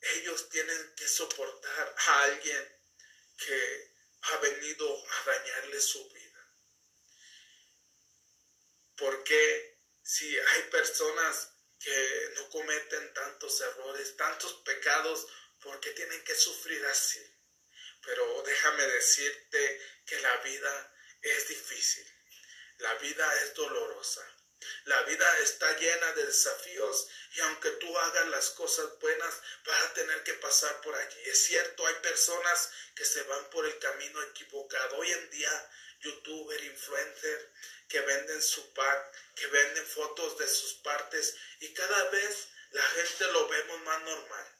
ellos 0.00 0.48
tienen 0.48 0.94
que 0.94 1.08
soportar 1.08 1.94
a 1.96 2.22
alguien 2.24 2.82
que 3.36 3.94
ha 4.22 4.36
venido 4.38 5.06
a 5.10 5.24
dañarles 5.24 5.84
su 5.84 6.08
vida? 6.10 6.54
¿Por 8.96 9.22
qué 9.24 9.78
si 10.02 10.38
hay 10.38 10.62
personas 10.70 11.52
que 11.78 12.32
no 12.34 12.48
cometen 12.50 13.14
tantos 13.14 13.60
errores, 13.60 14.16
tantos 14.16 14.54
pecados, 14.64 15.26
por 15.60 15.78
qué 15.80 15.92
tienen 15.92 16.22
que 16.24 16.34
sufrir 16.34 16.84
así? 16.86 17.24
Pero 18.02 18.42
déjame 18.42 18.86
decirte 18.88 19.80
que 20.08 20.20
la 20.20 20.36
vida 20.38 20.94
es 21.22 21.48
difícil, 21.48 22.06
la 22.78 22.94
vida 22.94 23.42
es 23.42 23.54
dolorosa. 23.54 24.26
La 24.86 25.02
vida 25.02 25.38
está 25.38 25.78
llena 25.78 26.12
de 26.14 26.26
desafíos 26.26 27.08
y 27.36 27.40
aunque 27.42 27.70
tú 27.72 27.96
hagas 27.96 28.26
las 28.28 28.50
cosas 28.50 28.98
buenas, 28.98 29.40
vas 29.64 29.82
a 29.82 29.94
tener 29.94 30.22
que 30.24 30.34
pasar 30.34 30.80
por 30.80 30.96
allí. 30.96 31.20
Es 31.26 31.44
cierto, 31.44 31.86
hay 31.86 31.94
personas 31.96 32.70
que 32.96 33.04
se 33.04 33.22
van 33.22 33.50
por 33.50 33.64
el 33.66 33.78
camino 33.78 34.20
equivocado. 34.24 34.96
Hoy 34.96 35.12
en 35.12 35.30
día, 35.30 35.70
youtuber, 36.00 36.64
influencer, 36.64 37.52
que 37.88 38.00
venden 38.00 38.42
su 38.42 38.72
pack, 38.74 39.14
que 39.36 39.46
venden 39.46 39.86
fotos 39.86 40.36
de 40.38 40.48
sus 40.48 40.74
partes 40.74 41.36
y 41.60 41.72
cada 41.72 42.10
vez 42.10 42.48
la 42.70 42.82
gente 42.82 43.26
lo 43.32 43.48
vemos 43.48 43.80
más 43.82 44.02
normal. 44.02 44.54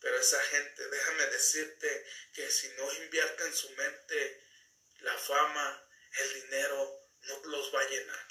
Pero 0.00 0.18
esa 0.18 0.40
gente, 0.44 0.88
déjame 0.88 1.26
decirte 1.26 2.06
que 2.32 2.50
si 2.50 2.68
no 2.70 2.92
invierte 3.04 3.44
en 3.44 3.54
su 3.54 3.70
mente 3.70 4.42
la 5.02 5.16
fama, 5.18 5.88
el 6.18 6.42
dinero, 6.42 7.08
no 7.22 7.42
los 7.44 7.74
va 7.74 7.80
a 7.80 7.88
llenar. 7.88 8.28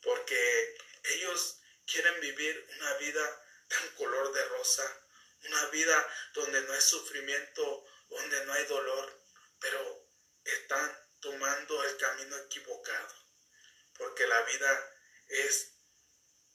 Porque 0.00 0.76
ellos 1.04 1.58
quieren 1.86 2.20
vivir 2.20 2.66
una 2.76 2.94
vida 2.94 3.46
tan 3.68 3.88
color 3.96 4.32
de 4.32 4.44
rosa, 4.46 5.06
una 5.44 5.66
vida 5.66 6.14
donde 6.34 6.60
no 6.62 6.72
hay 6.72 6.80
sufrimiento, 6.80 7.84
donde 8.08 8.44
no 8.44 8.52
hay 8.52 8.64
dolor, 8.66 9.22
pero 9.60 10.08
están 10.44 11.08
tomando 11.20 11.82
el 11.84 11.96
camino 11.96 12.36
equivocado, 12.38 13.14
porque 13.94 14.26
la 14.26 14.42
vida 14.42 14.96
es 15.28 15.72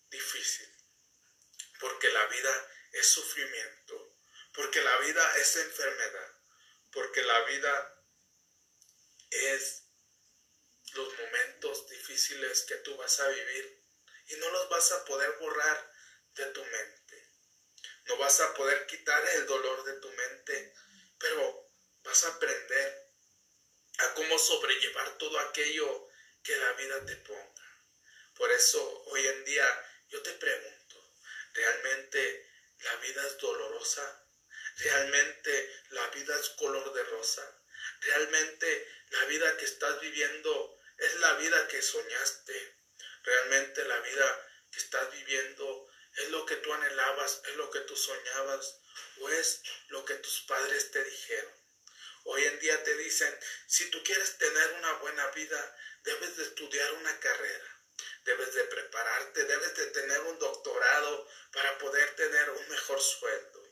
difícil, 0.09 0.67
porque 1.79 2.09
la 2.09 2.25
vida 2.27 2.71
es 2.91 3.07
sufrimiento, 3.07 4.17
porque 4.53 4.81
la 4.81 4.97
vida 4.99 5.37
es 5.37 5.55
enfermedad, 5.55 6.31
porque 6.91 7.21
la 7.23 7.39
vida 7.45 7.96
es 9.29 9.83
los 10.93 11.19
momentos 11.19 11.87
difíciles 11.89 12.63
que 12.63 12.75
tú 12.77 12.95
vas 12.97 13.19
a 13.19 13.27
vivir 13.29 13.83
y 14.27 14.35
no 14.35 14.49
los 14.49 14.69
vas 14.69 14.91
a 14.91 15.05
poder 15.05 15.31
borrar 15.39 15.91
de 16.35 16.45
tu 16.47 16.63
mente. 16.63 17.31
No 18.05 18.17
vas 18.17 18.39
a 18.39 18.53
poder 18.53 18.85
quitar 18.87 19.23
el 19.35 19.45
dolor 19.45 19.83
de 19.83 19.99
tu 19.99 20.09
mente, 20.11 20.73
pero 21.19 21.71
vas 22.03 22.23
a 22.23 22.29
aprender 22.29 23.11
a 23.99 24.13
cómo 24.13 24.37
sobrellevar 24.39 25.17
todo 25.17 25.39
aquello 25.39 26.09
que 26.43 26.55
la 26.55 26.73
vida 26.73 27.05
te 27.05 27.15
ponga. 27.17 27.57
Por 28.35 28.51
eso 28.51 29.03
hoy 29.07 29.25
en 29.27 29.45
día 29.45 29.85
yo 30.09 30.21
te 30.21 30.31
pregunto, 30.33 31.13
¿realmente 31.53 32.49
la 32.79 32.95
vida 32.97 33.27
es 33.27 33.37
dolorosa? 33.37 34.23
¿Realmente 34.77 35.83
la 35.89 36.07
vida 36.09 36.39
es 36.39 36.49
color 36.49 36.93
de 36.93 37.03
rosa? 37.03 37.56
¿Realmente 38.01 38.87
la 39.09 39.25
vida 39.25 39.57
que 39.57 39.65
estás 39.65 39.99
viviendo 40.01 40.79
es 40.97 41.15
la 41.19 41.33
vida 41.35 41.67
que 41.67 41.81
soñaste? 41.81 42.75
¿Realmente 43.23 43.83
la 43.85 43.99
vida 43.99 44.49
que 44.71 44.79
estás 44.79 45.11
viviendo 45.11 45.89
es 46.15 46.29
lo 46.29 46.45
que 46.45 46.55
tú 46.57 46.73
anhelabas, 46.73 47.41
es 47.45 47.55
lo 47.55 47.69
que 47.71 47.81
tú 47.81 47.95
soñabas 47.95 48.79
o 49.19 49.29
es 49.29 49.61
lo 49.89 50.05
que 50.05 50.15
tus 50.15 50.41
padres 50.41 50.91
te 50.91 51.03
dijeron? 51.03 51.53
Hoy 52.25 52.43
en 52.43 52.59
día 52.59 52.83
te 52.83 52.95
dicen, 52.97 53.39
si 53.67 53.89
tú 53.89 54.03
quieres 54.03 54.37
tener 54.37 54.73
una 54.73 54.93
buena 54.93 55.27
vida, 55.27 55.77
debes 56.03 56.37
de 56.37 56.43
estudiar 56.43 56.91
una 56.93 57.19
carrera 57.19 57.77
debes 58.27 58.53
de 58.53 58.63
prepararte, 58.65 59.45
debes 59.45 59.75
de 59.75 59.85
tener 59.87 60.19
un 60.21 60.37
doctorado 60.37 61.27
para 61.53 61.77
poder 61.77 62.13
tener 62.15 62.49
un 62.49 62.69
mejor 62.69 63.01
sueldo. 63.01 63.63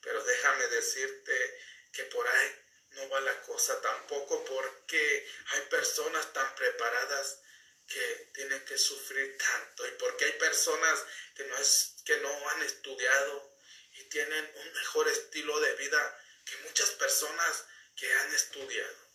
Pero 0.00 0.22
déjame 0.24 0.66
decirte 0.68 1.58
que 1.92 2.04
por 2.04 2.26
ahí 2.26 2.64
no 2.90 3.08
va 3.08 3.20
la 3.20 3.40
cosa 3.42 3.80
tampoco 3.80 4.44
porque 4.44 5.28
hay 5.52 5.60
personas 5.62 6.32
tan 6.32 6.54
preparadas 6.54 7.38
que 7.86 8.30
tienen 8.34 8.64
que 8.64 8.78
sufrir 8.78 9.36
tanto 9.36 9.86
y 9.86 9.90
porque 9.92 10.24
hay 10.24 10.32
personas 10.32 11.04
que 11.34 11.44
no, 11.44 11.56
es, 11.58 11.96
que 12.04 12.16
no 12.18 12.48
han 12.50 12.62
estudiado 12.62 13.56
y 13.94 14.04
tienen 14.04 14.52
un 14.56 14.72
mejor 14.72 15.08
estilo 15.08 15.58
de 15.60 15.74
vida 15.74 16.24
que 16.44 16.56
muchas 16.58 16.90
personas 16.90 17.64
que 17.96 18.12
han 18.12 18.34
estudiado. 18.34 19.10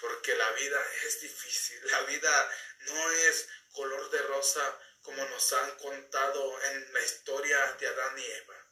Porque 0.00 0.34
la 0.34 0.50
vida 0.52 0.82
es 1.06 1.20
difícil, 1.20 1.80
la 1.86 2.00
vida 2.02 2.58
no 2.80 3.10
es 3.10 3.48
color 3.72 4.10
de 4.10 4.22
rosa 4.22 4.80
como 5.02 5.24
nos 5.26 5.52
han 5.52 5.76
contado 5.76 6.62
en 6.64 6.92
la 6.92 7.02
historia 7.02 7.72
de 7.78 7.86
Adán 7.86 8.18
y 8.18 8.24
Eva. 8.24 8.66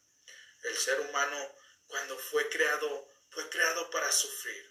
El 0.63 0.77
ser 0.77 0.99
humano 0.99 1.55
cuando 1.87 2.17
fue 2.17 2.49
creado 2.49 3.12
creado 3.53 3.87
para 3.91 4.11
sufrir. 4.11 4.67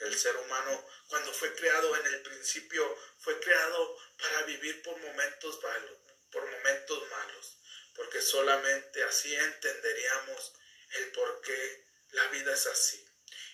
El 0.00 0.16
ser 0.16 0.36
humano 0.36 0.86
cuando 1.08 1.32
fue 1.32 1.52
creado 1.56 1.96
en 1.96 2.06
el 2.06 2.22
principio 2.22 2.96
fue 3.18 3.38
creado 3.40 3.98
para 4.16 4.42
vivir 4.42 4.80
por 4.82 4.96
momentos 4.98 5.60
malos, 5.62 5.98
por 6.30 6.48
momentos 6.48 7.08
malos, 7.10 7.58
porque 7.96 8.22
solamente 8.22 9.02
así 9.02 9.34
entenderíamos 9.34 10.52
el 10.90 11.10
por 11.10 11.40
qué 11.40 11.84
la 12.12 12.28
vida 12.28 12.54
es 12.54 12.66
así. 12.66 13.04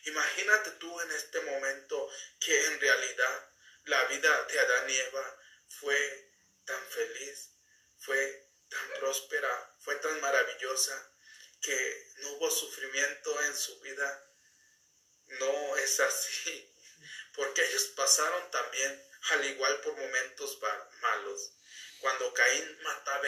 Imagínate 0.04 0.70
tú 0.72 1.00
en 1.00 1.12
este 1.12 1.40
momento 1.40 2.10
que 2.38 2.66
en 2.66 2.80
realidad 2.80 3.50
la 3.84 4.04
vida 4.04 4.44
de 4.44 4.60
Adán 4.60 4.90
y 4.90 4.96
Eva 4.96 5.40
fue 5.80 6.30
tan 6.66 6.82
feliz, 6.88 7.52
fue 8.00 8.50
tan 8.68 8.88
próspera, 9.00 9.76
fue 9.80 9.96
tan 9.96 10.20
maravillosa, 10.20 11.12
que 11.60 12.12
no 12.18 12.32
hubo 12.34 12.50
sufrimiento 12.50 13.42
en 13.42 13.56
su 13.56 13.80
vida. 13.80 14.27
No 15.28 15.76
es 15.76 16.00
así, 16.00 16.74
porque 17.34 17.64
ellos 17.64 17.84
pasaron 17.96 18.50
también 18.50 19.08
al 19.30 19.44
igual 19.44 19.80
por 19.80 19.96
momentos 19.96 20.58
malos. 21.00 21.52
Cuando 22.00 22.32
Caín 22.32 22.82
mata 22.82 23.14
a 23.14 23.22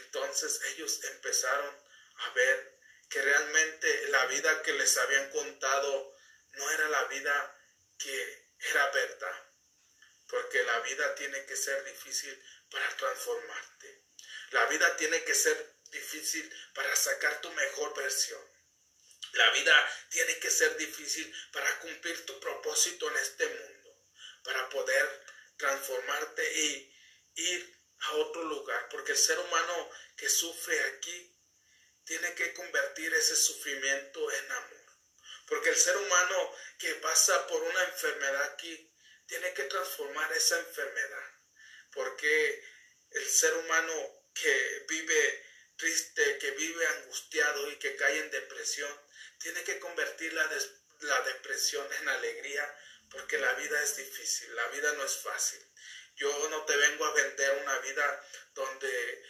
entonces 0.00 0.60
ellos 0.74 1.02
empezaron 1.04 1.74
a 2.16 2.30
ver 2.30 2.78
que 3.08 3.22
realmente 3.22 4.08
la 4.08 4.26
vida 4.26 4.62
que 4.62 4.72
les 4.74 4.96
habían 4.98 5.30
contado 5.30 6.16
no 6.52 6.70
era 6.70 6.88
la 6.88 7.04
vida 7.04 7.62
que 7.98 8.48
era 8.60 8.90
verdad 8.90 9.48
porque 10.28 10.62
la 10.62 10.80
vida 10.80 11.14
tiene 11.14 11.44
que 11.46 11.56
ser 11.56 11.82
difícil 11.84 12.42
para 12.70 12.88
transformarte. 12.96 14.04
La 14.50 14.66
vida 14.66 14.96
tiene 14.96 15.24
que 15.24 15.34
ser 15.34 15.74
difícil 15.90 16.52
para 16.74 16.94
sacar 16.94 17.40
tu 17.40 17.50
mejor 17.52 17.96
versión. 17.96 18.40
La 19.38 19.50
vida 19.50 19.92
tiene 20.10 20.36
que 20.40 20.50
ser 20.50 20.76
difícil 20.76 21.32
para 21.52 21.78
cumplir 21.78 22.26
tu 22.26 22.40
propósito 22.40 23.08
en 23.08 23.16
este 23.18 23.46
mundo, 23.46 24.04
para 24.42 24.68
poder 24.68 25.24
transformarte 25.56 26.60
y 26.60 26.92
ir 27.36 27.78
a 28.00 28.12
otro 28.14 28.42
lugar, 28.42 28.88
porque 28.90 29.12
el 29.12 29.18
ser 29.18 29.38
humano 29.38 29.90
que 30.16 30.28
sufre 30.28 30.76
aquí 30.90 31.32
tiene 32.02 32.34
que 32.34 32.52
convertir 32.52 33.14
ese 33.14 33.36
sufrimiento 33.36 34.32
en 34.32 34.50
amor, 34.50 34.86
porque 35.46 35.68
el 35.68 35.76
ser 35.76 35.96
humano 35.96 36.56
que 36.76 36.94
pasa 36.96 37.46
por 37.46 37.62
una 37.62 37.84
enfermedad 37.84 38.42
aquí 38.42 38.92
tiene 39.26 39.54
que 39.54 39.64
transformar 39.64 40.32
esa 40.32 40.58
enfermedad, 40.58 41.30
porque 41.92 42.64
el 43.10 43.28
ser 43.28 43.54
humano 43.54 44.24
que 44.34 44.84
vive 44.88 45.47
triste, 45.78 46.38
que 46.38 46.50
vive 46.50 46.86
angustiado 46.86 47.70
y 47.70 47.76
que 47.76 47.96
cae 47.96 48.18
en 48.18 48.30
depresión, 48.30 48.90
tiene 49.38 49.62
que 49.64 49.78
convertir 49.78 50.32
la, 50.34 50.50
la 51.00 51.20
depresión 51.22 51.86
en 52.00 52.08
alegría, 52.08 52.78
porque 53.10 53.38
la 53.38 53.54
vida 53.54 53.82
es 53.82 53.96
difícil, 53.96 54.54
la 54.54 54.68
vida 54.68 54.92
no 54.92 55.04
es 55.04 55.16
fácil. 55.16 55.64
Yo 56.16 56.48
no 56.50 56.64
te 56.64 56.76
vengo 56.76 57.04
a 57.04 57.14
vender 57.14 57.62
una 57.62 57.78
vida 57.78 58.24
donde 58.54 59.24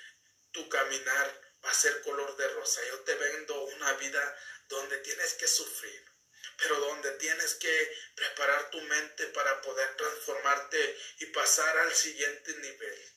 tu 0.51 0.69
caminar 0.69 1.41
va 1.65 1.71
a 1.71 1.75
ser 1.75 2.01
color 2.03 2.35
de 2.37 2.49
rosa. 2.49 2.81
Yo 2.87 3.01
te 3.01 3.15
vendo 3.15 3.63
una 3.65 3.93
vida 3.95 4.39
donde 4.69 4.97
tienes 4.99 5.35
que 5.35 5.47
sufrir, 5.47 6.03
pero 6.57 6.81
donde 6.81 7.13
tienes 7.13 7.55
que 7.55 7.97
preparar 8.15 8.71
tu 8.71 8.81
mente 8.83 9.27
para 9.29 9.61
poder 9.61 9.97
transformarte 9.97 10.99
y 11.19 11.27
pasar 11.27 11.77
al 11.79 11.95
siguiente 11.95 12.55
nivel. 12.57 13.13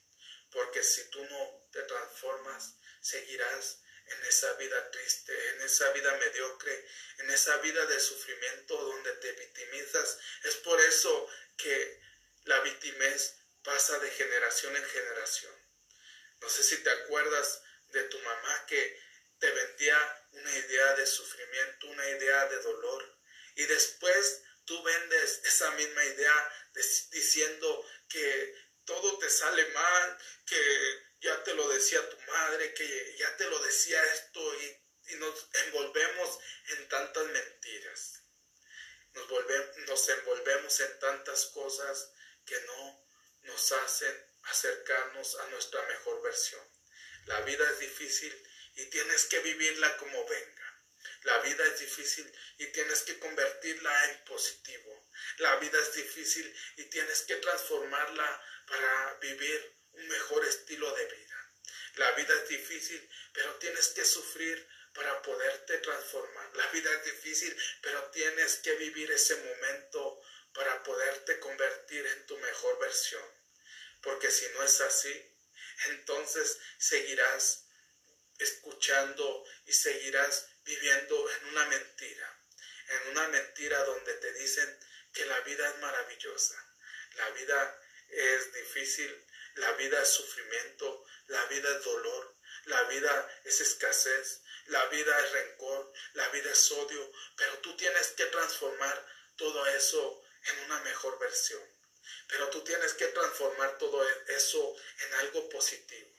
Porque 0.51 0.83
si 0.83 1.09
tú 1.09 1.23
no 1.23 1.69
te 1.71 1.81
transformas, 1.83 2.75
seguirás 3.01 3.79
en 4.05 4.25
esa 4.25 4.53
vida 4.53 4.91
triste, 4.91 5.49
en 5.51 5.61
esa 5.61 5.91
vida 5.91 6.15
mediocre, 6.17 6.85
en 7.19 7.29
esa 7.29 7.57
vida 7.57 7.85
de 7.85 7.99
sufrimiento 7.99 8.77
donde 8.77 9.13
te 9.13 9.31
victimizas. 9.33 10.17
Es 10.43 10.55
por 10.57 10.79
eso 10.81 11.29
que 11.57 12.01
la 12.45 12.59
victimez 12.61 13.35
pasa 13.63 13.99
de 13.99 14.09
generación 14.11 14.75
en 14.75 14.85
generación. 14.85 15.53
No 16.39 16.49
sé 16.49 16.63
si 16.63 16.77
te 16.77 16.89
acuerdas 16.89 17.61
de 17.89 18.03
tu 18.03 18.19
mamá 18.19 18.65
que 18.65 18.99
te 19.39 19.51
vendía 19.51 20.27
una 20.31 20.57
idea 20.57 20.95
de 20.95 21.05
sufrimiento, 21.05 21.87
una 21.87 22.09
idea 22.09 22.45
de 22.47 22.57
dolor, 22.57 23.17
y 23.55 23.63
después 23.65 24.43
tú 24.65 24.81
vendes 24.83 25.41
esa 25.43 25.71
misma 25.71 26.05
idea 26.05 26.69
diciendo 27.11 27.85
que 28.07 28.55
todo 28.85 29.17
te 29.19 29.29
sale 29.29 29.65
mal, 29.67 30.17
que 30.45 31.10
ya 31.21 31.43
te 31.43 31.53
lo 31.53 31.67
decía 31.69 32.09
tu 32.09 32.17
madre, 32.31 32.73
que 32.73 33.15
ya 33.17 33.37
te 33.37 33.45
lo 33.45 33.59
decía 33.59 34.03
esto 34.13 34.61
y, 34.61 34.77
nos 35.17 35.49
envolvemos 35.65 36.39
en 36.69 36.87
tantas 36.87 37.25
mentiras. 37.25 38.23
Nos, 39.13 39.27
nos 39.87 40.09
envolvemos 40.09 40.79
en 40.79 40.99
tantas 40.99 41.47
cosas 41.47 42.13
que 42.45 42.57
no 42.61 43.05
nos 43.41 43.71
hacen 43.73 44.25
acercarnos 44.43 45.35
a 45.35 45.47
nuestra 45.47 45.81
mejor 45.87 46.21
versión. 46.21 46.65
La 47.25 47.41
vida 47.41 47.69
es 47.71 47.79
difícil 47.79 48.47
y 48.75 48.85
tienes 48.85 49.25
que 49.25 49.39
vivirla 49.39 49.97
como 49.97 50.25
venga. 50.27 50.61
La 51.23 51.39
vida 51.39 51.65
es 51.65 51.79
difícil 51.79 52.31
y 52.57 52.67
tienes 52.67 53.01
que 53.01 53.19
convertirla 53.19 54.11
en 54.11 54.23
positivo. 54.23 55.09
La 55.37 55.57
vida 55.57 55.77
es 55.79 55.93
difícil 55.93 56.55
y 56.77 56.85
tienes 56.85 57.23
que 57.23 57.35
transformarla 57.35 58.43
para 58.65 59.13
vivir 59.15 59.80
un 59.93 60.07
mejor 60.07 60.45
estilo 60.45 60.93
de 60.93 61.05
vida. 61.05 61.51
La 61.95 62.11
vida 62.11 62.33
es 62.41 62.49
difícil, 62.49 63.09
pero 63.33 63.55
tienes 63.55 63.89
que 63.89 64.05
sufrir 64.05 64.67
para 64.93 65.21
poderte 65.21 65.77
transformar. 65.79 66.55
La 66.55 66.67
vida 66.67 66.91
es 66.91 67.05
difícil, 67.05 67.55
pero 67.81 68.09
tienes 68.11 68.57
que 68.57 68.73
vivir 68.73 69.11
ese 69.11 69.35
momento 69.35 70.21
para 70.53 70.83
poderte 70.83 71.39
convertir 71.39 72.05
en 72.05 72.25
tu 72.25 72.37
mejor 72.37 72.79
versión. 72.79 73.23
Porque 74.01 74.31
si 74.31 74.47
no 74.49 74.63
es 74.63 74.81
así, 74.81 75.13
entonces 75.87 76.57
seguirás 76.77 77.65
escuchando 78.39 79.45
y 79.65 79.73
seguirás 79.73 80.47
viviendo 80.63 81.29
en 81.31 81.45
una 81.49 81.65
mentira, 81.67 82.39
en 82.89 83.07
una 83.09 83.27
mentira 83.29 83.83
donde 83.83 84.13
te 84.15 84.33
dicen 84.33 84.79
que 85.13 85.25
la 85.25 85.39
vida 85.41 85.67
es 85.69 85.77
maravillosa, 85.79 86.55
la 87.15 87.29
vida 87.31 87.81
es 88.09 88.53
difícil, 88.53 89.25
la 89.55 89.71
vida 89.73 90.01
es 90.01 90.09
sufrimiento, 90.09 91.05
la 91.27 91.45
vida 91.45 91.69
es 91.77 91.83
dolor, 91.83 92.35
la 92.65 92.83
vida 92.83 93.41
es 93.43 93.61
escasez, 93.61 94.41
la 94.67 94.85
vida 94.87 95.17
es 95.19 95.31
rencor, 95.31 95.91
la 96.13 96.29
vida 96.29 96.51
es 96.51 96.71
odio, 96.71 97.11
pero 97.35 97.57
tú 97.59 97.75
tienes 97.75 98.07
que 98.09 98.25
transformar 98.25 99.05
todo 99.35 99.65
eso 99.67 100.23
en 100.45 100.59
una 100.65 100.79
mejor 100.81 101.17
versión. 101.19 101.61
Pero 102.27 102.49
tú 102.49 102.63
tienes 102.63 102.93
que 102.93 103.07
transformar 103.07 103.77
todo 103.77 104.07
eso 104.27 104.75
en 104.99 105.13
algo 105.15 105.49
positivo, 105.49 106.09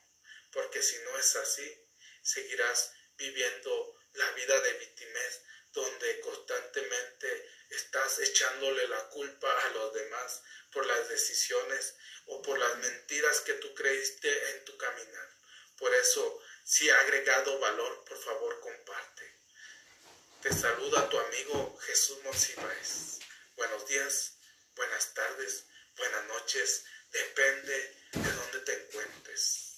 porque 0.51 0.83
si 0.83 0.99
no 0.99 1.19
es 1.19 1.37
así, 1.37 1.87
seguirás 2.23 2.93
viviendo 3.17 3.97
la 4.15 4.31
vida 4.33 4.61
de 4.61 4.73
víctimas 4.75 5.41
donde 5.73 6.21
constantemente 6.21 7.51
estás 7.71 8.19
echándole 8.19 8.87
la 8.89 9.09
culpa 9.09 9.51
a 9.65 9.69
los 9.71 9.95
demás 9.95 10.43
por 10.73 10.87
las 10.87 11.09
decisiones 11.09 11.95
o 12.27 12.43
por 12.43 12.59
las 12.59 12.79
mentiras 12.79 13.41
que 13.41 13.55
tú 13.55 13.75
creíste 13.75 14.51
en 14.51 14.65
tu 14.65 14.77
caminar. 14.77 15.29
Por 15.79 15.95
eso, 15.95 16.41
si 16.65 16.89
ha 16.91 17.01
agregado 17.01 17.59
valor, 17.59 18.05
por 18.05 18.19
favor 18.23 18.61
comparte. 18.61 19.33
Te 20.43 20.53
saluda 20.53 21.09
tu 21.09 21.19
amigo 21.19 21.79
Jesús 21.87 22.19
Monsiváis. 22.25 23.21
Buenos 23.57 23.87
días, 23.87 24.33
buenas 24.75 25.15
tardes, 25.15 25.65
buenas 25.97 26.25
noches, 26.27 26.85
depende 27.11 27.97
de 28.13 28.33
dónde 28.33 28.61
te 28.61 28.73
encuentres. 28.73 29.72